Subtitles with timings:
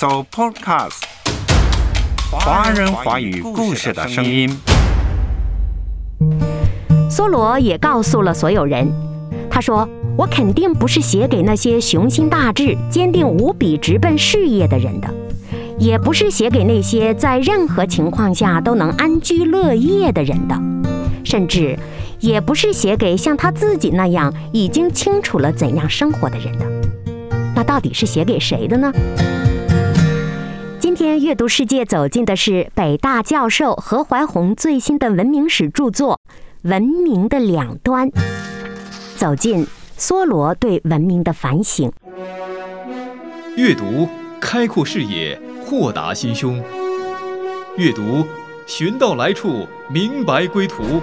[0.00, 1.02] So Podcast，
[2.30, 4.48] 华人华语故事的声音。
[7.10, 8.88] 梭罗也告诉了所有人，
[9.50, 15.12] 他说：“我肯定不是写给那些雄心大志、坚定无比、直奔事业的人的，
[15.80, 20.54] 也不是写给那些在任何情况下都能安居乐业的人的，
[21.24, 21.76] 甚至
[22.20, 26.64] 也不是写给像他自己那样已经清楚了怎样生活的人的。
[27.56, 28.92] 那到底是写给谁的呢？”
[30.98, 36.18] 今天阅读世界走进的是北大教授何怀宏最新的文明史著作
[36.68, 38.10] 《文明的两端》，
[39.14, 39.64] 走进
[39.96, 41.92] 梭罗对文明的反省。
[43.56, 44.08] 阅读
[44.40, 46.60] 开阔视野，豁达心胸；
[47.76, 48.26] 阅读
[48.66, 51.00] 寻到来处，明白归途。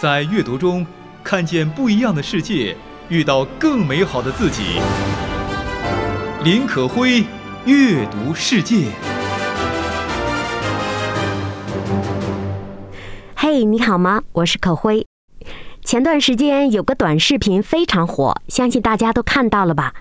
[0.00, 0.86] 在阅读中
[1.22, 2.74] 看见不一样的世界，
[3.10, 4.80] 遇到更美好的自己。
[6.42, 7.22] 林可辉。
[7.66, 8.88] 阅读世界。
[13.34, 14.22] 嘿，你好吗？
[14.32, 15.06] 我是可辉。
[15.82, 19.94] 前段时间有个短视频非常火，相信大家都看到了吧？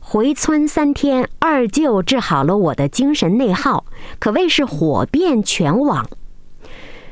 [0.00, 3.84] 回村三天，二舅治好了我的精神内耗，
[4.18, 6.08] 可谓是火遍全网。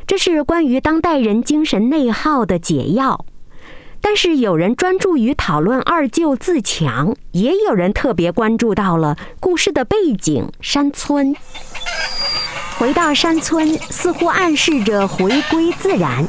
[0.06, 3.26] 这是关于当代人精神内耗的解药。
[4.04, 11.34] 但是有人专注于讨论二舅自强，也有人特别关注到了故事的背景——山村。
[12.78, 16.26] 回到山村，似乎暗示着回归自然。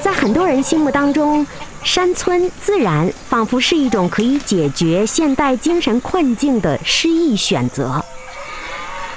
[0.00, 1.44] 在很多人心目当中，
[1.82, 8.02] 山村自然仿佛是一种可以解决现代精神困境的诗意选择。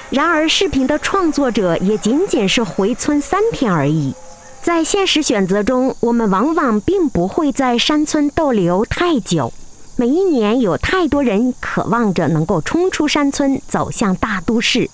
[0.10, 4.14] 然而，视频的创作者也仅仅是回村三天而已。
[4.62, 9.52] 在现实选择中，我们往往并不会在山村逗留太久。
[9.96, 14.90] 每一年，有太多人渴望着能够冲出山村，走向大都市。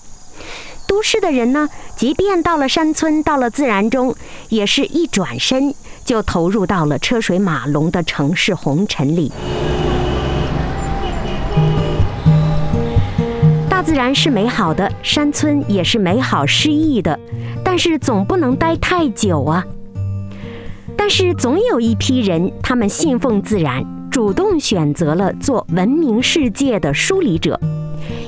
[0.86, 4.14] 都市的人呢，即便到了山村，到了自然中，
[4.48, 9.30] 也是一转身就投入到了车水马龙的城市红尘里。
[13.78, 17.16] 大自然是美好的，山村也是美好诗意的。
[17.62, 19.64] 但是总不能待太久啊！
[20.96, 27.56] 但是总有一批人，他们信奉自然，主动选择了做文明世界的梳理者，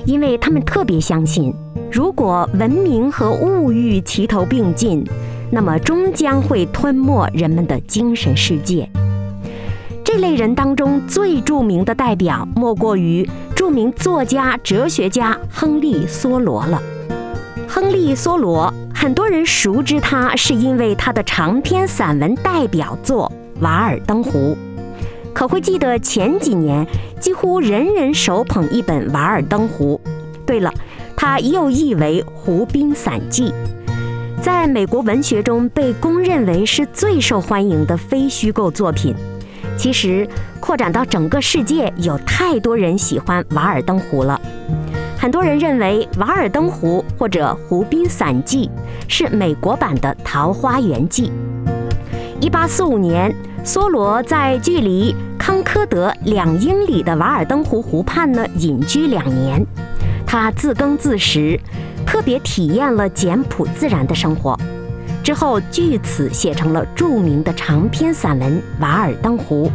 [0.06, 1.52] 因为他们特别相信，
[1.90, 5.04] 如果文明和物欲齐头并进，
[5.50, 8.88] 那么终将会吞没人们的精神世界。
[10.04, 13.28] 这类人当中最著名的代表，莫过于
[13.60, 16.82] 著名作家、哲学家亨利·梭罗了。
[17.68, 18.72] 亨利·梭罗。
[18.94, 23.30] 很多人熟知他，是因为他的长篇散文代表作
[23.62, 24.56] 《瓦尔登湖》。
[25.34, 26.86] 可会记得前几年，
[27.20, 30.00] 几乎人人手捧一本《瓦尔登湖》。
[30.46, 30.72] 对了，
[31.14, 33.52] 它又译为《湖滨散记》，
[34.42, 39.14] 在美国文学中被公认为是最受欢迎的非虚构作品。
[39.80, 40.28] 其实，
[40.60, 44.38] 扩展到整个世界，有太多人喜欢《瓦尔登湖》了。
[45.16, 48.68] 很多人认为《瓦尔登湖》或者《湖滨散记》
[49.08, 51.32] 是美国版的《桃花源记》。
[52.42, 59.64] 一八四五年，梭罗在距离康科德两英里的瓦尔登湖湖畔呢隐居两年，
[60.26, 61.58] 他自耕自食，
[62.04, 64.54] 特别体验了简朴自然的生活。
[65.30, 69.70] 之后据此写成了著名的长篇散文《瓦尔登湖》，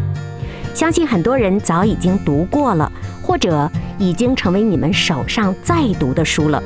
[0.77, 2.91] 相信很多人早已经读过了，
[3.23, 3.71] 或者。
[3.97, 6.61] 已经成为你们手上在读的书了。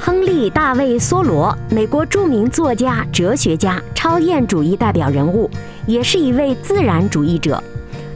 [0.00, 5.50] 亨利·大卫·梭罗，美国著名作家、哲学家、超验主义代表人物，
[5.84, 7.62] 也是一位自然主义者。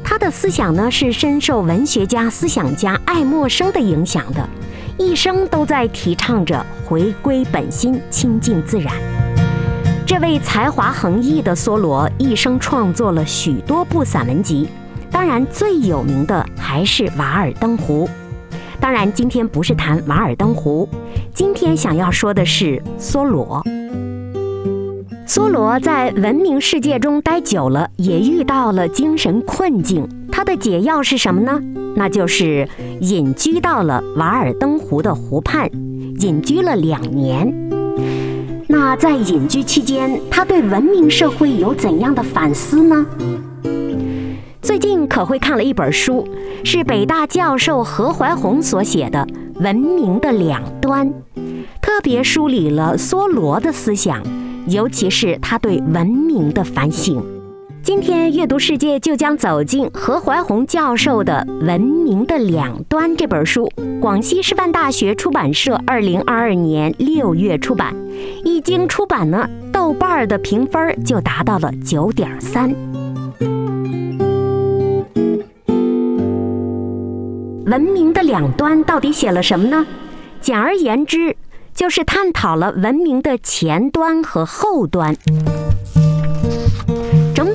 [0.03, 4.49] 他的思想呢，是深受文学家、思想家爱默生的影响的，
[4.99, 8.93] 一生都在提倡着回归本心、亲近自然。
[10.05, 14.69] 这位才华横溢的梭罗，一生创作了许多部散文集。
[15.09, 18.07] 当然，最有名的还是《瓦尔登湖》。
[18.81, 20.89] 当然，今天不是谈《瓦尔登湖》，
[21.33, 23.63] 今天想要说的是梭罗。
[25.29, 30.09] 梭罗在文明世界中待久了，也遇到了精神困境。
[30.39, 31.61] 他的解药是什么呢？
[31.97, 32.69] 那就是
[33.01, 35.69] 隐居到了瓦尔登湖的湖畔，
[36.21, 37.53] 隐居了两年。
[38.69, 43.05] 那在隐居期间，他对文明社会有怎样的反思呢？
[44.63, 46.29] 最近可会看了一本书，
[46.63, 49.27] 是北大教授何怀宏所写的
[49.61, 51.09] 《文明的两端》，
[51.83, 54.23] 特别梳理了梭罗的思想，
[54.69, 57.21] 尤其是他对文明的反省。
[57.89, 63.67] 今天阅读世界就将走进何怀宏教授的《文明的两端》这本书，
[63.99, 67.97] 广西师范大学出版社二零二二年六月出版。
[68.45, 72.69] 一经出版呢，豆瓣的评分就达到了九点三。
[77.65, 79.87] 文明的两端到底写了什么呢？
[80.43, 81.35] 简而言之，
[81.73, 85.17] 就是探讨了文明的前端和后端。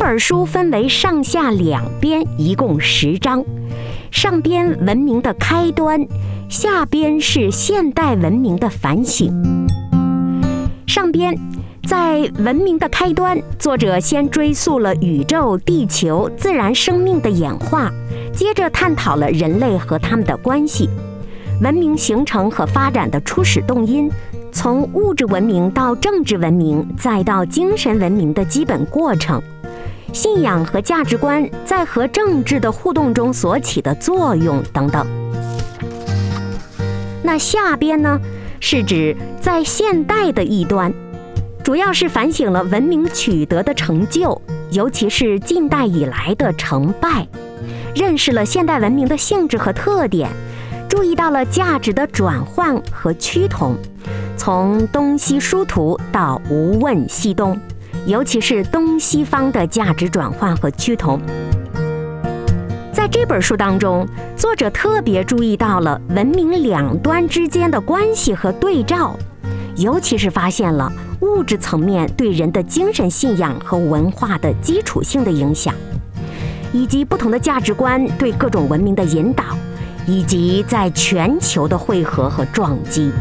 [0.05, 3.41] 本书分为上下两边，一共十章。
[4.11, 6.05] 上边文明的开端，
[6.49, 9.31] 下边是现代文明的反省。
[10.85, 11.33] 上边
[11.87, 17.89] 在文明的开端，作者先追溯了宇宙、地球、自然生命的演化，
[18.33, 20.89] 接着探讨了人类和他们的关系，
[21.61, 24.11] 文明形成和发展的初始动因，
[24.51, 29.41] 从物质文明到政治文明，再到精神文明的基本过程。
[30.13, 35.05] 信仰和价值观在和政治的互动中所起的作用等等。
[37.23, 38.19] 那下边呢，
[38.59, 40.93] 是指在现代的一端，
[41.63, 44.39] 主要是反省了文明取得的成就，
[44.71, 47.27] 尤其是近代以来的成败，
[47.95, 50.29] 认识了现代文明的性质和特点，
[50.87, 53.75] 注意到了价值的转换和趋同，
[54.37, 57.59] 从东西殊途到无问西东。
[58.05, 61.21] 尤其是东西方的价值转换和趋同，
[62.91, 64.05] 在这本书当中，
[64.35, 69.17] 作者特别注意到了文明两端之间的关系和对照，
[69.77, 70.91] 尤其是发现了
[71.21, 75.73] 物质层面对人的精神信仰和文化的基础性的影响，
[76.73, 79.45] 以及不同的价值观对各种文明的引导，
[80.05, 83.13] 以及在全球的汇合和撞击。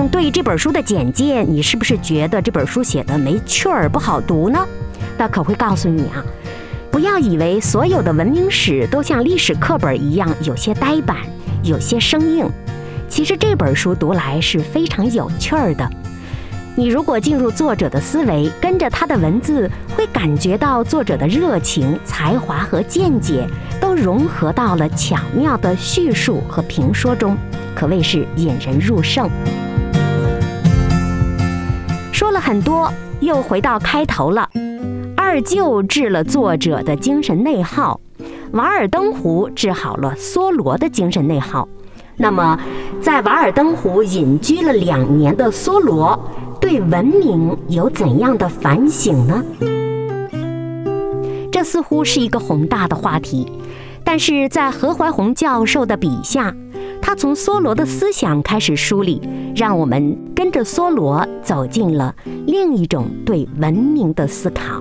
[0.00, 4.66] 听听对这本书的简介，你是不是觉得这本书写的没趣儿、不好读呢？
[5.18, 6.24] 那可会告诉你啊，
[6.90, 11.18] 不要以为所有的文明史都像历史课本一样有些呆板、
[11.62, 12.48] 有些生硬。
[13.10, 15.86] 其实这本书读来是非常有趣儿的。
[16.74, 23.46] 你如果进入作者的思维，跟着他的文字，会感觉到作者的热情、才华和见解
[23.78, 27.36] 都融合到了巧妙的叙述和评说中。
[27.74, 29.28] 可谓是引人入胜。
[32.50, 34.50] 很多，又回到开头了。
[35.16, 38.00] 二舅治了作者的精神内耗，
[38.54, 41.68] 瓦尔登湖治好了梭罗的精神内耗。
[42.16, 42.58] 那么，
[43.00, 46.18] 在瓦尔登湖隐居了两年的梭罗，
[46.60, 49.44] 对文明有怎样的反省呢？
[51.52, 53.46] 这似乎是一个宏大的话题，
[54.02, 56.52] 但是在何怀宏教授的笔下。
[57.10, 59.20] 他从梭罗的思想开始梳理，
[59.56, 62.14] 让我们跟着梭罗走进了
[62.46, 64.80] 另一种对文明的思考。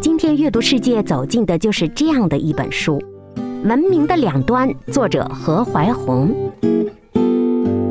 [0.00, 3.02] 今天阅读世界走进的就是这样的一本书，
[3.68, 6.32] 《文明的两端》，作者何怀宏。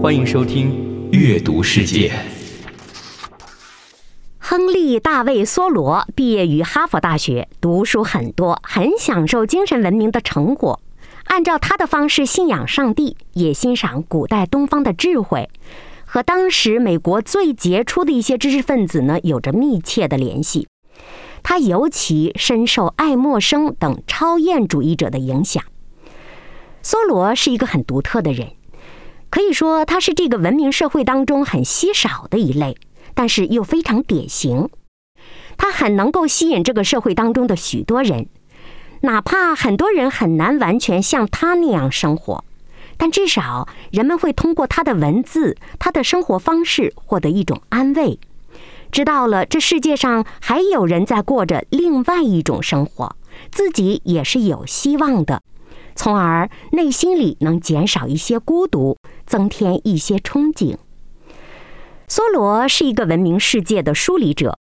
[0.01, 0.71] 欢迎收听
[1.11, 2.13] 阅读世界。
[4.49, 10.79] 亨利·大卫·梭罗毕业于哈佛大学，读书很多，很享受精神文明的成果。
[11.25, 15.49] 按照他的方式信仰上帝，也欣赏古代东方的智慧，
[16.05, 20.69] 和当时美国最杰出的一些知识分子呢有着密切的联系。
[21.43, 25.61] 他尤其深受爱默生等超验主义者的影响。
[26.81, 28.51] 梭罗是一个很独特的人，
[29.29, 32.77] 可以说他是这个文明社会当中很稀少的一类。
[33.17, 34.69] 但是又非常典型，
[35.57, 38.27] 他很能够吸引这个社会当中的许多人，
[39.01, 42.45] 哪怕很多人很难完全像他那样生活，
[42.95, 48.19] 但至少人们会通过他的文字、他的生活方式获得一种安慰，
[48.91, 53.15] 知道了这世界上还有人在过着另外一种生活，
[53.51, 55.41] 自己也是有希望的，
[55.95, 58.95] 从而内心里能减少一些孤独，
[59.25, 60.77] 增添一些憧憬。
[62.09, 64.57] 梭罗是一个文明世界的梳理者，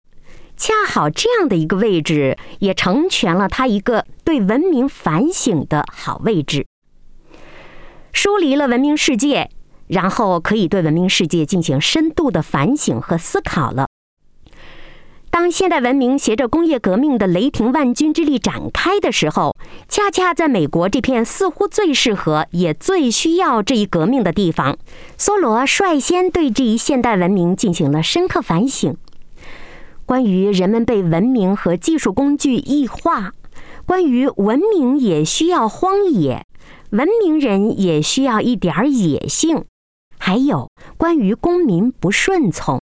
[0.56, 6.68] 恰好这样的一个位置也成全了他一个对文明反省的好位置。
[8.12, 9.50] 疏离了文明世界，
[9.88, 13.88] 然后可以对文明世界进行深度的反省和思考了。
[15.32, 19.56] 当现代文明携着工业革命的雷霆万钧之力展开的时候，
[19.88, 24.76] 恰恰在美国这片似乎最适合也最需要这一革命的地方，
[25.18, 28.94] 梭罗率先对这一现代文明进行了深刻反省。
[30.04, 33.32] 关于人们被文明和技术工具异化，
[33.86, 36.44] 关于文明也需要荒野，
[36.90, 39.64] 文明人也需要一点野性，
[40.18, 42.81] 还有关于公民不顺从。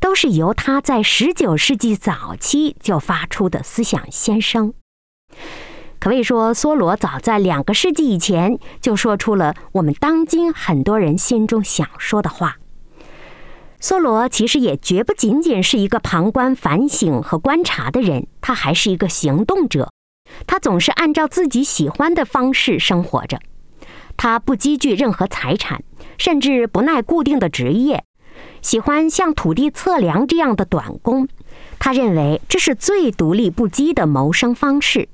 [0.00, 4.74] 都是由他在19世纪早期就发出的思想先声。
[5.98, 12.58] 可谓说，梭罗早在两个世纪以前就说出了我们当今很多人心中想说的话。
[13.80, 19.92] 梭罗其实也绝不仅仅是一个旁观、反省和观察的人，他还是一个行动者。
[20.46, 23.40] 他总是按照自己喜欢的方式生活着。
[24.16, 25.82] 他不积聚任何财产，
[26.18, 28.04] 甚至不耐固定的职业，
[28.62, 31.28] 喜欢像土地测量这样的短工。
[31.78, 35.08] 他认为这是最独立不羁的谋生方式。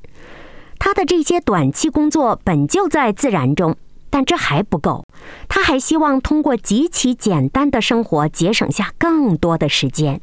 [0.78, 3.76] 他的这些短期工作本就在自然中，
[4.10, 5.04] 但这还不够。
[5.48, 10.20] 他还希望通过极其简单的生活节省下更多的时间。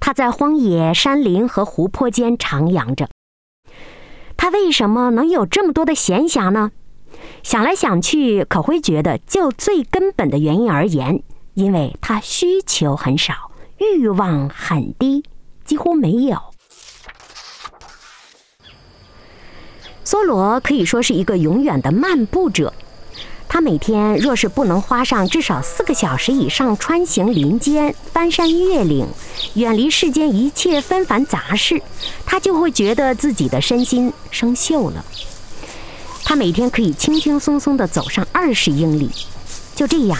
[0.00, 3.08] 他在荒野、山林和湖泊间徜徉着。
[4.36, 6.72] 他为什么能有这么多的闲暇呢？
[7.44, 11.22] 想来想去，可会觉得就最根本的原因而言，
[11.54, 15.22] 因为他需求很少，欲望很低，
[15.64, 16.38] 几乎没有。
[20.04, 22.72] 梭罗可以说是一个永远的漫步者。
[23.48, 29.06] 他每天若是不能花上至少四个小时以上穿行林间、翻山越岭，
[29.54, 31.82] 远离世间一切纷繁杂事，
[32.24, 35.04] 他就会觉得自己的身心生锈了。
[36.24, 39.10] 他每天可以轻轻松松地走上二十英里，
[39.74, 40.18] 就这样，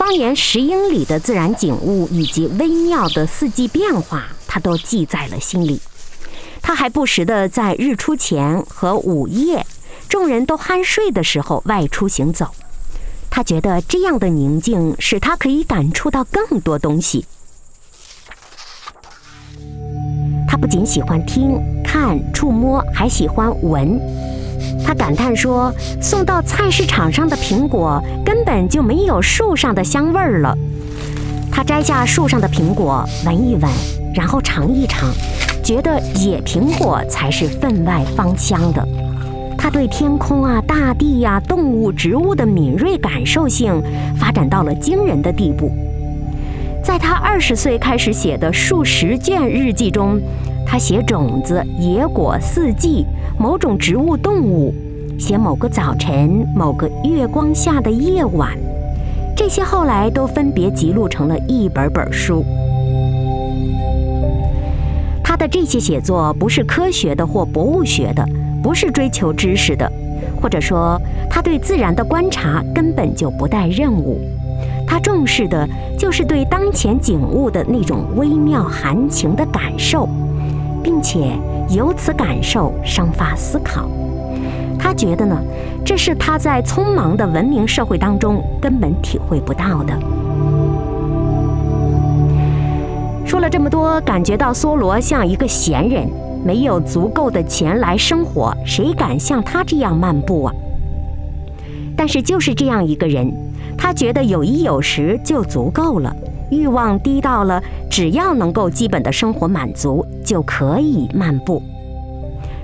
[0.00, 5.78] 方圆十英里的自然景物以及微妙的四季变化，他都记在了心里。
[6.62, 9.66] 他还不时地在日出前和午夜，
[10.08, 12.48] 众人都酣睡的时候外出行走。
[13.28, 17.26] 他觉得这样的宁静使他可以感触到更多东西。
[20.48, 24.00] 他不仅喜欢听、看、触摸，还喜欢闻。
[24.84, 30.56] 他感叹说：“送到菜市场上的苹果根本就没有树上的香味儿了。”
[31.52, 33.70] 他摘下树上的苹果，闻一闻，
[34.14, 35.10] 然后尝一尝。
[35.62, 38.86] 觉得野苹果才是分外芳香的。
[39.58, 43.80] 他对天空啊、大地呀、动物、植物的敏锐感受性
[44.18, 45.70] 发展到了惊人的地步。
[46.82, 50.18] 在他二十岁开始写的数十卷日记中，
[50.70, 53.04] 他写种子、野果、四季、
[53.36, 54.72] 某种植物、动物，
[55.18, 58.56] 写某个早晨、某个月光下的夜晚，
[59.36, 62.44] 这些后来都分别记录成了一本本书。
[65.24, 68.24] 他的这些写作不是科学的或博物学的，
[68.62, 69.90] 不是追求知识的，
[70.40, 70.96] 或者说
[71.28, 74.20] 他对自然的观察根本就不带任务。
[74.86, 80.08] 他重视的就是对当前景物的那种微妙含情的感受，
[80.82, 83.88] 并且由此感受生发思考。
[84.78, 85.36] 他觉得呢，
[85.84, 89.94] 这是他在匆忙的文明社会当中根本体会不到的。
[93.26, 96.08] 说了这么多，感觉到梭罗像一个闲人，
[96.44, 100.54] 没有足够的钱来生活，谁敢像他这样漫步啊？
[101.96, 103.30] 但是就是这样一个人，
[103.76, 106.16] 他觉得有衣有食就足够了，
[106.50, 111.62] 欲望低到了只要能够基本的生活满足就可以漫步。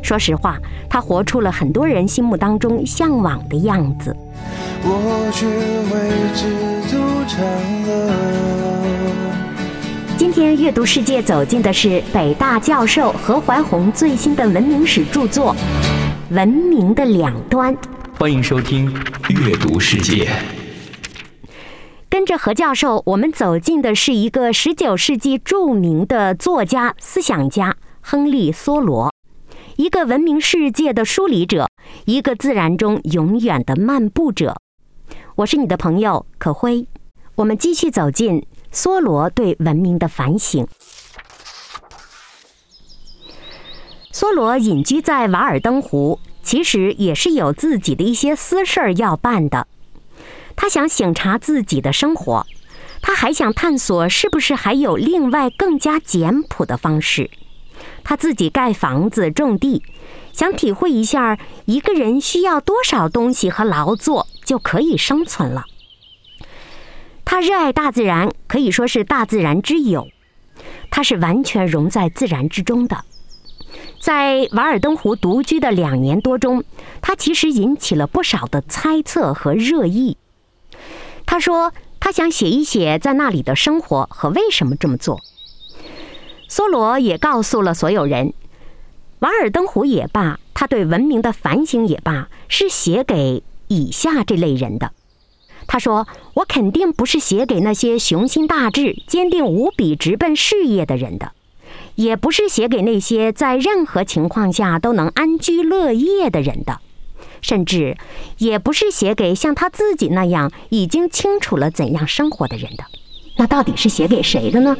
[0.02, 4.16] 说实话，他活出了很多人心目当中向往的样子。
[4.82, 5.46] 我只
[5.92, 6.48] 为知
[6.88, 7.42] 足常
[7.86, 8.12] 乐。
[10.16, 15.54] 今天阅读世界走进的是北大教授何怀宏最新的文明史著作
[16.34, 17.74] 《文明的两端》。
[18.18, 18.92] 欢迎收听
[19.28, 20.28] 阅读世界。
[22.08, 29.12] 跟着何教授，我们走进的是一个十九世纪著名的作家、思想家亨利·梭罗，
[29.76, 31.68] 一个文明世界的梳理者，
[32.04, 34.56] 一个自然中永远的漫步者。
[35.36, 36.86] 我是你的朋友可辉，
[37.34, 38.46] 我们继续走进。
[38.72, 40.66] 梭罗对文明的反省。
[44.12, 49.66] 梭罗隐居在瓦尔登湖，其实也是有自己的一些私事儿要办的。
[50.56, 52.46] 他想省察自己的生活，
[53.00, 57.30] 他还想探索是不是还有另外更加简朴的方式。
[58.02, 59.82] 他自己盖房子、种地，
[60.32, 65.64] 想体会一下一个人需要多少东西和劳作就可以生存了。
[67.24, 70.08] 他热爱大自然，可以说是大自然之友。
[70.90, 73.04] 他是完全融在自然之中的。
[74.00, 76.64] 在瓦尔登湖独居的两年多中，
[77.02, 80.16] 他其实引起了不少的猜测和热议。
[81.26, 85.20] 他说，他想写一写在那里的生活和为什么这么做。
[86.48, 88.32] 梭罗也告诉了所有人，
[89.18, 94.92] 瓦尔登湖也罢，他对文明的反省也罢，是写给以下这类人的。
[95.66, 101.32] 他说：“我肯定不是写给那些雄心大志、坚定无比、直奔事业的人的，
[101.96, 106.80] 也不是写给那些在任何情况下都能安居乐业的人的，
[107.46, 107.96] 甚至
[108.38, 112.82] 也不是写给像他自己那样已经清楚了怎样生活的人的。
[113.36, 114.76] 那到底是写给谁的呢？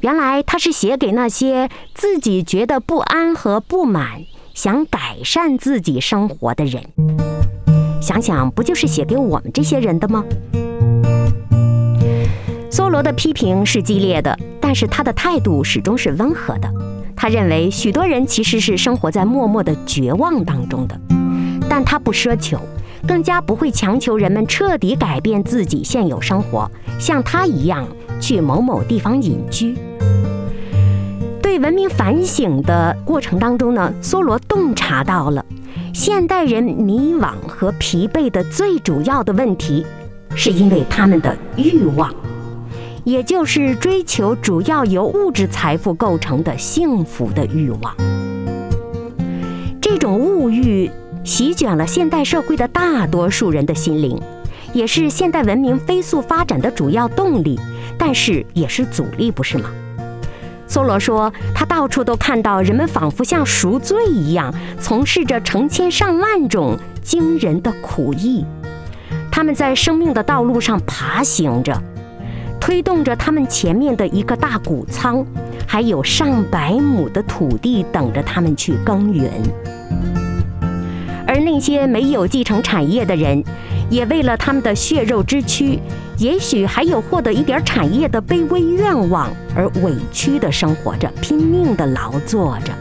[0.00, 4.22] 原来他是写给那些自己觉得不安和不满，
[4.54, 6.82] 想改善自己生活的人。”
[8.00, 10.24] 想想，不就是写给我们这些人的吗？
[12.70, 16.72] 梭罗的批评是激烈的，但是他的态度始终是温和的。
[17.16, 21.00] 他认为许多人其实是生活在默默的绝望当中的，
[21.68, 22.58] 但他不奢求，
[23.06, 27.86] 更加不会强求人们彻底改变自己现有生活，像他一样
[28.20, 29.76] 去某某地方隐居。
[31.42, 35.44] 对文明反省的过程当中呢，梭罗洞察到了。
[35.94, 39.86] 现代人迷惘和疲惫的最主要的问题，
[40.34, 42.12] 是因为他们的欲望，
[43.04, 47.94] 也就是追求主要由物质财富构成的幸福的欲望。
[49.80, 50.90] 这种物欲
[51.26, 54.16] 席卷了现代社会的大多数人的心灵，
[54.72, 57.58] 也是现代文明飞速发展的主要动力，
[57.98, 59.68] 但是也是阻力，不是吗？
[60.68, 68.44] 梭罗说：“他到处都看到人们仿佛像赎罪一样，从事着成千上万种惊人的苦役。
[69.28, 71.76] 他们在生命的道路上爬行着，
[72.60, 75.26] 推动着他们前面的一个大谷仓，
[75.66, 79.28] 还有上百亩的土地等着他们去耕耘。
[81.46, 83.42] 那些没有继承产业的人，
[83.88, 85.78] 也为了他们的血肉之躯。”
[86.18, 92.72] 也许还有获得一点产业的卑微愿望，而委屈地生活着，拼命地劳作着。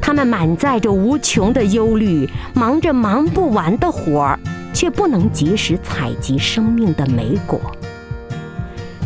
[0.00, 4.40] 他们满载着无穷的忧虑，忙着忙不完的活儿，
[4.72, 7.60] 却不能及时采集生命的美果。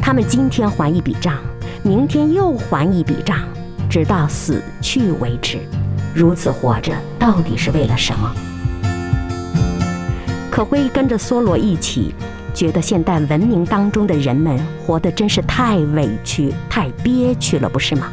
[0.00, 1.35] 他们今天还一笔账，
[1.83, 3.37] 明天又还一笔账，
[3.90, 5.59] 直到死去为止。
[6.14, 8.33] 如此活着，到底是为了什么？
[10.59, 12.12] 可会跟着梭罗一起。
[12.53, 18.11] 觉得现代文明当中的人们活得真是太委屈、太憋屈了，不是吗？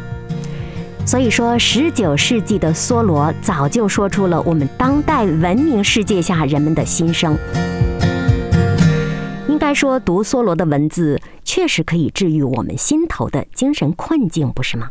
[1.07, 7.35] 所以说，十九世纪的梭罗早就说出了我们当代文明世界下人们的心声。
[9.47, 14.89] 应该说，读梭罗的文字确实可以治愈我们心头的精神困境，不是吗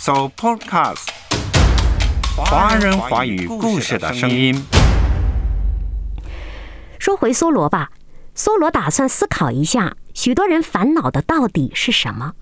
[0.00, 1.06] ？So podcast，
[2.36, 4.54] 华人华语故事的声音。
[6.98, 7.90] 说回梭罗吧，
[8.36, 12.34] 梭罗打算思考一下，许多人烦恼的到底是什么？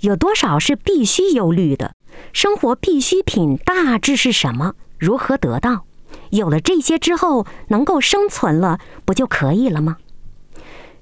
[0.00, 1.94] 有多少是必须忧虑的？
[2.32, 4.74] 生活必需品大致是什么？
[4.98, 5.84] 如何得到？
[6.30, 9.96] 有了这些之后，能够生存了，不就可以了吗？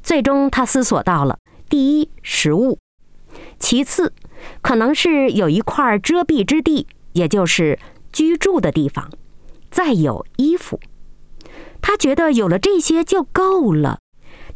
[0.03, 2.79] 最终，他思索到了：第一，食物；
[3.59, 4.13] 其次，
[4.63, 7.79] 可能是有一块遮蔽之地，也就是
[8.13, 9.07] 居住的地方；
[9.71, 10.81] 再有衣服。
[11.81, 13.99] 他觉得有了这些就够了。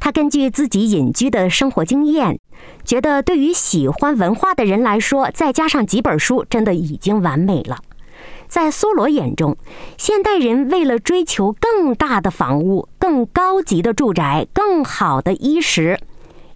[0.01, 2.41] 他根据自己隐居的生活经验，
[2.85, 7.79] 觉得对于喜欢文化的人来说，再加上几本书，真的已经完美了。
[8.49, 9.57] 在梭罗眼中，
[9.97, 15.99] 现代人为了追求更大的房屋、更高级的住宅、更好的衣食，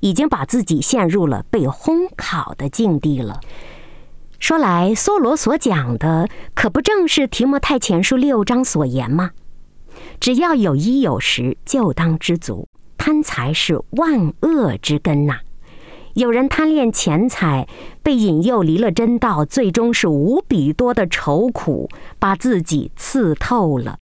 [0.01, 3.41] 已经把自己陷入了被烘烤的境地了。
[4.39, 9.31] 说来，梭罗所讲的，可不正是提摩太前书六章所言吗？
[10.21, 12.69] 只要有衣有食，就当知足。
[12.99, 15.39] 贪财是万恶之根呐！
[16.15, 17.67] 有人贪恋钱财，
[18.03, 23.99] 被引诱离了真道，最终是无比多的愁苦，把自己刺透了。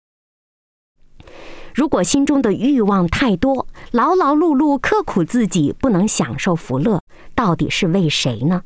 [1.73, 7.01] 如果心中的欲望太多，劳劳碌碌，刻苦自己，不能享受福乐，
[7.33, 8.63] 到底是为谁呢？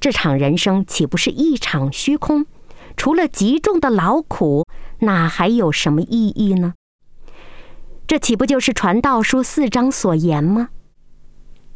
[0.00, 2.46] 这场人生岂不是一场虚空？
[2.96, 4.64] 除了极重的劳苦。
[5.00, 6.72] 那还有什么意义呢？
[8.06, 10.70] 这岂不就是传道书四章所言吗？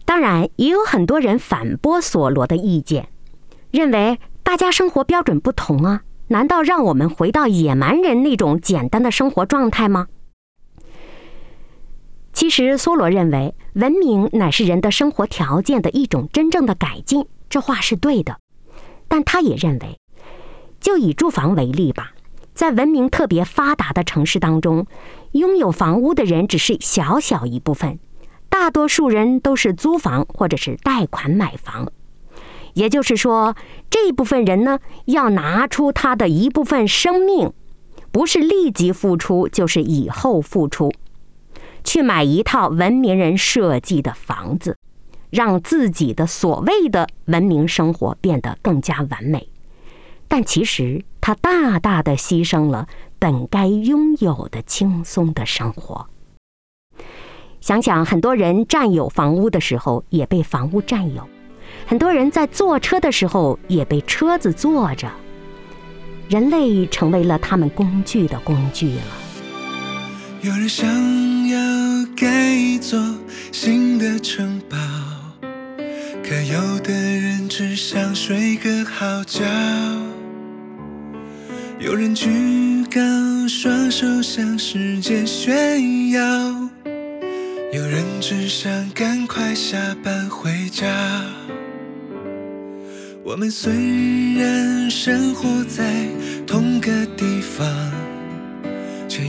[0.07, 3.09] 当然，也有很多人反驳索罗的意见，
[3.71, 10.07] 认为大家生活标准不同啊，难道让我们回到野蛮人那种简单的生活状态吗？
[12.41, 18.39] 其实，梭罗认为文明乃是人的生活条件的一种真正的改进，这话是对的。
[19.09, 19.99] 但他也认为，
[20.81, 22.13] 就以住房为例吧。
[22.55, 24.87] 在文明特别发达的城市当中，
[25.33, 27.99] 拥有房屋的人只是小小一部分，
[28.49, 31.93] 大多数人都是租房或者是贷款买房。
[32.73, 33.55] 也就是说，
[33.91, 37.53] 这部分人呢，要拿出他的一部分生命，
[38.11, 40.91] 不是立即付出，就是以后付出，
[41.85, 44.77] 去买一套文明人设计的房子，
[45.31, 49.49] 让自己的所谓的文明生活变得更加完美。
[50.29, 52.87] 但其实他大大的牺牲了
[53.19, 56.09] 本该拥有的轻松的生活。
[57.61, 61.25] 想想很多人占有房屋的时候，也被房屋占有；
[61.87, 65.11] 很多人在坐车的时候，也被车子坐着。
[66.29, 69.03] 人类成为了他们工具的工具了。
[70.43, 70.89] 有人想
[72.17, 72.99] 盖一座
[73.53, 74.77] 新的城堡，
[76.23, 79.45] 可有的人只想睡个好觉。
[81.79, 83.01] 有人举高
[83.49, 86.21] 双手向世界炫耀，
[87.73, 90.87] 有人只想赶快下班回家。
[93.25, 93.73] 我们虽
[94.35, 96.07] 然生活在
[96.47, 97.67] 同个地方，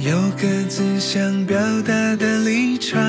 [0.04, 3.00] 有各自想表达的立场。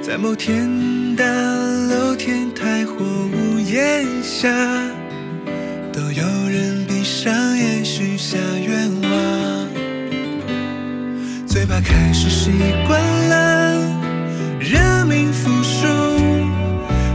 [0.00, 4.48] 在某天大楼天台或屋檐下，
[5.92, 9.68] 都有人闭上眼许下愿望。
[11.48, 12.52] 嘴巴开始习
[12.86, 13.74] 惯了
[14.60, 15.88] 人民服输。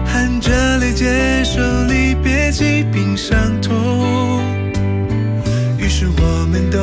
[0.06, 4.44] 含着泪接受离别，疾病伤痛。
[5.78, 6.80] 于是我们都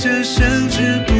[0.00, 1.19] 这，甚至不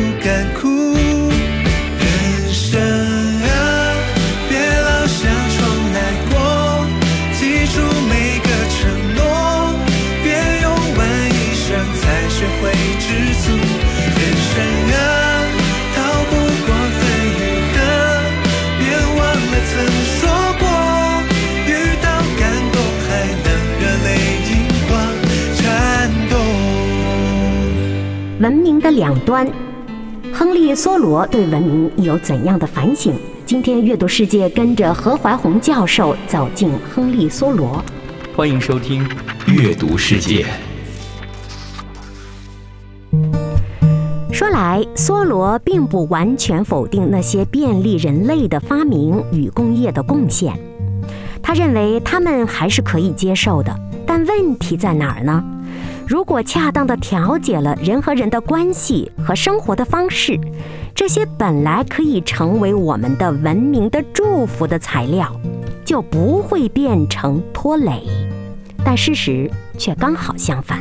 [28.51, 29.49] 文明的两端，
[30.33, 33.15] 亨利·梭罗对文明有怎样的反省？
[33.47, 37.81] 今天阅读世界跟着何怀宏教授走进亨利·梭罗。
[38.35, 39.09] 欢迎收听
[39.47, 40.45] 阅读世界。
[44.33, 50.59] 说来，梭罗并不完全否定那些便利人类的发明与工业的贡献，
[51.41, 53.73] 他认为他们还是可以接受的。
[54.05, 55.41] 但问题在哪儿呢？
[56.11, 60.37] 如果恰当的调节了人和人的关系和生活的方式，
[60.93, 65.31] 这些本来可以成为我们的文明的祝福的材料，
[65.85, 68.03] 就不会变成拖累。
[68.85, 70.81] 但事实却刚好相反。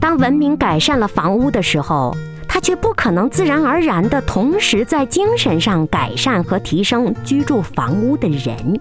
[0.00, 2.16] 当文明改善了房屋的时候，
[2.48, 8.80] 它却不可能自然而然地同时在精神上改善和提升居住房屋的人，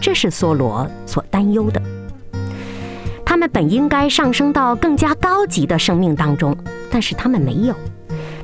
[0.00, 1.82] 这是梭罗所担忧的。
[3.40, 6.54] 他们本应该上升到更加高级的生命当中，
[6.90, 7.74] 但是他们没有。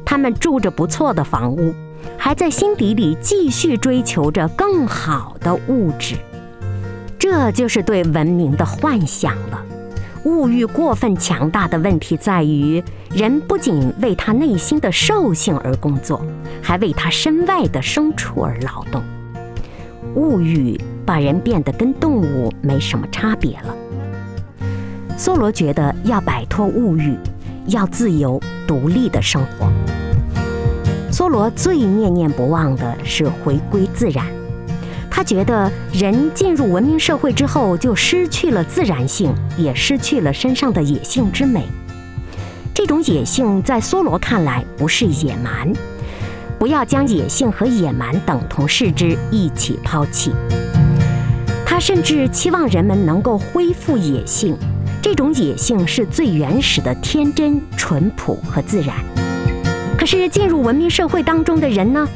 [0.07, 1.75] 他们住着不错的房屋，
[2.17, 6.15] 还在心底里继续追求着更好的物质。
[7.19, 9.63] 这就是对文明的幻想了。
[10.25, 16.23] 物欲过分强大的问题在于，人不仅为他内心的兽性而工作，
[16.63, 19.03] 还为他身外的牲畜而劳动。
[20.15, 23.77] 物欲把人变得跟动物没什么差别了。
[25.19, 27.17] 梭罗觉得要摆脱物欲，
[27.69, 29.73] 要自由独立的生活。
[31.11, 34.27] 梭罗最念念不忘的是回归自然。
[35.11, 41.67] 他觉得人进入文明社会之后，就失去了自然性，也失去了身上的野性之美。
[42.75, 45.73] 这种野性在梭罗看来不是野蛮，
[46.59, 50.35] 不要将野性和野蛮等同视之，一起抛弃。
[51.65, 54.55] 他甚至期望人们能够恢复野性。
[55.09, 58.97] 这种野性是最原始的天真、淳朴和自然。
[59.97, 62.09] 可是进入文明社会当中的人呢？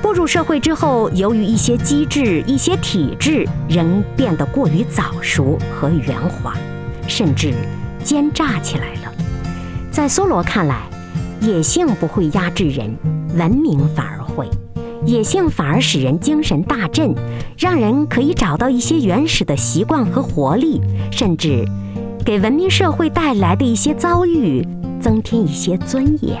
[0.00, 6.54] 步入社会之后，由于一些机制、一些体制，人变得过于早熟和圆滑，
[7.06, 7.52] 甚至
[8.02, 9.12] 奸诈起来了。
[9.90, 10.88] 在梭罗看来，
[11.42, 12.96] 野性不会压制人，
[13.36, 14.48] 文明反而会。
[15.04, 17.14] 野性反而使人精神大振，
[17.58, 20.80] 让人可以找到一些原始的习惯和活力，
[21.12, 21.66] 甚至。
[22.24, 24.66] 给文明社会带来的一些遭遇
[25.00, 26.40] 增添一些尊严。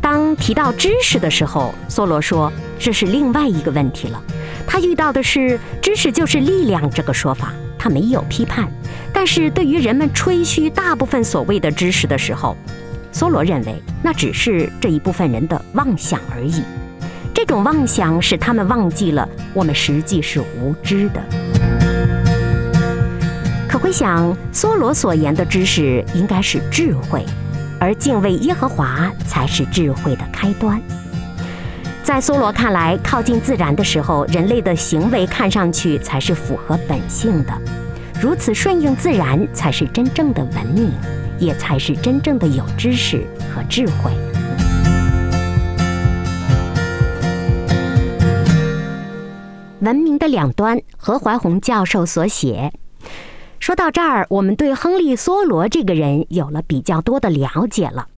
[0.00, 4.22] 当提到知识的时候，梭罗说这是另外一个问题了。
[4.66, 8.68] 他遇到的是“知识就是力量”这个说法，他没有批判。
[9.12, 12.56] 但是对于人们吹嘘大部分所谓的知识的时候，
[13.12, 16.62] 梭罗认为那只是这一部分人的妄想而已。
[17.32, 21.22] 这种妄想使他们忘记了我们实际是无知的。
[23.84, 27.22] 回想，梭罗所言的知识应该是智慧，
[27.78, 30.80] 而敬畏耶和华才是智慧的开端。
[32.02, 37.52] 在梭罗看来，靠近自然的时候，人类的行为看上去才是符合本性的，
[38.18, 40.90] 如此顺应自然才是真正的文明，
[41.38, 44.10] 也才是真正的有知识和智慧。
[49.80, 52.72] 文明的两端，何怀宏教授所写。
[53.64, 58.08] 说到这儿，我们对亨利·梭罗这个人有了比较多的了解了。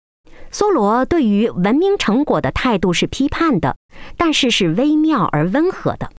[0.51, 3.77] 梭罗对于文明成果的态度是批判的，
[4.17, 6.11] 但是是微妙而温和的。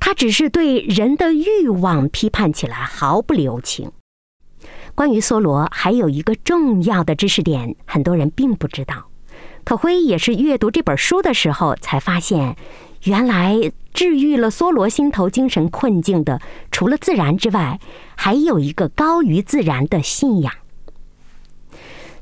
[0.00, 3.92] 他只是对人的欲望批判起来毫不留情。
[4.96, 9.04] 关于梭罗，还有一个重要的知识点，很多人并不知道。
[9.62, 12.56] 可辉也是阅读这本书的时候才发现，
[13.04, 13.72] 原来。
[13.94, 17.78] 治愈了梭罗心头精神困境的，除了自然之外，
[18.16, 20.50] 还有一个高于自然的信仰。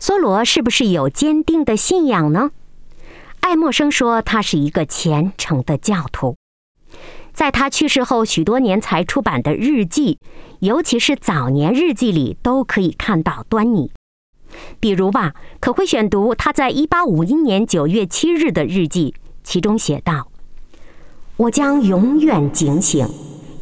[0.01, 2.51] 梭罗是不是有坚定的信仰呢？
[3.38, 6.35] 爱默生说他是一个虔诚的教徒。
[7.33, 10.19] 在他去世后许多年才出版的日记，
[10.59, 13.93] 尤其是早年日记里，都可以看到端倪。
[14.81, 19.14] 比如吧，可会选读他在一八五一年九月七日的日记，
[19.45, 20.30] 其中写道。
[21.40, 23.09] 我将永远警醒，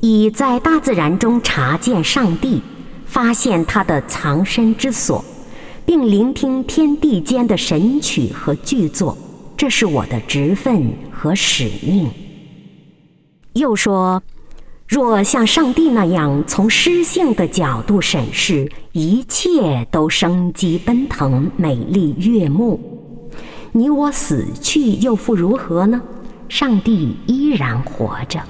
[0.01, 2.61] 以在大自然中查见上帝，
[3.07, 5.25] 发现他的藏身之所，
[5.87, 9.17] 并聆听天地间的神曲和巨作，
[9.57, 12.11] 这是我的职分和使命。
[13.53, 14.21] 又说，
[14.89, 22.81] 若像上帝那样从诗性的角度审视，一切都生机奔腾、美丽悦目，
[23.71, 26.03] 你我死去又复如何呢？
[26.49, 28.41] 上帝依然活着。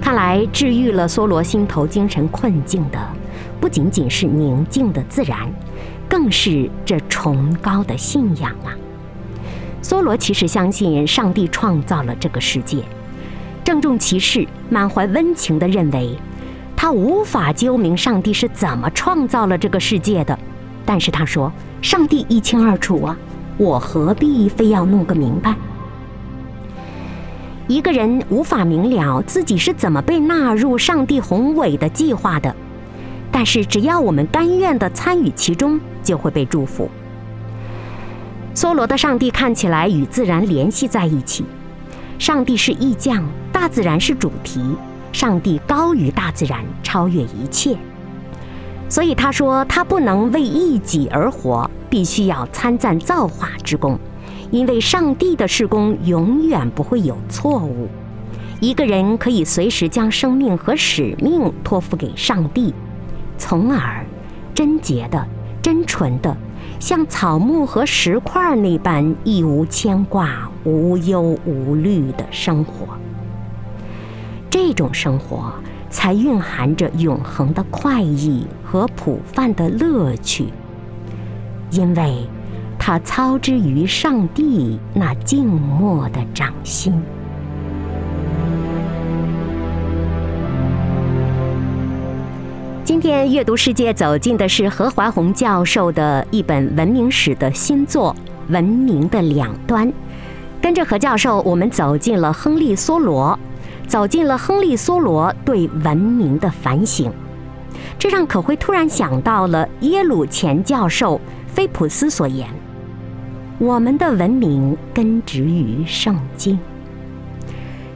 [0.00, 2.98] 看来，治愈了梭罗心头精神困境的，
[3.60, 5.50] 不仅仅是宁静的自然，
[6.08, 8.72] 更是这崇高的信仰啊！
[9.82, 12.82] 梭罗其实相信上帝创造了这个世界，
[13.62, 16.16] 郑重其事、满怀温情地认为，
[16.74, 20.38] 他无法究明上帝是怎么创造了这个世界的。
[20.86, 23.16] 但是他说，上帝一清二楚啊，
[23.56, 25.54] 我何必非要弄个明白？
[27.66, 32.54] 一个人无法明了自己是怎么被纳入上帝宏伟的计划的，
[33.32, 36.90] 但是只要我们甘愿地参与其中，就会被祝福。
[38.54, 41.44] 梭罗的上帝看起来与自然联系在一起，
[42.18, 44.76] 上帝是意匠，大自然是主题，
[45.10, 47.76] 上帝高于大自然，超越一切。
[48.90, 53.98] 所以他说，他不能为一己而活，必须要参赞造化之功。
[54.54, 57.88] 因为上帝的施工永远不会有错误，
[58.60, 62.72] 一个人可以随时将生命和使命托付给上帝，
[63.36, 64.06] 从而
[64.54, 65.26] 贞洁的、
[65.60, 66.36] 真纯的，
[66.78, 72.96] 像草木和石块那般亦无牵挂、无忧无虑的生活。
[74.48, 75.52] 这种生活
[75.90, 80.46] 才蕴含着永恒的快意和普泛的乐趣，
[81.72, 82.28] 因为。
[82.86, 86.92] 他操之于上帝那静默的掌心。
[92.84, 98.14] 今天阅读世界走进的是何怀宏教授的一本文明史的新作
[98.52, 99.88] 《文明的两端》。
[100.60, 103.38] 跟着何教授，我们走进了亨利·梭罗，
[103.88, 107.10] 走进了亨利·梭罗对文明的反省。
[107.98, 112.46] 这让可辉突然想到了耶鲁前教授菲普斯所言。
[113.64, 116.58] 我们的文明根植于圣经。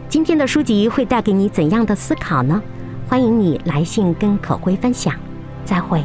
[0.09, 2.63] 今天的书籍会带给你怎样的思考呢？
[3.07, 5.15] 欢迎你来信跟可辉分享。
[5.67, 6.03] 再会。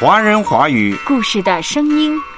[0.00, 2.33] 华人华语故事的声音。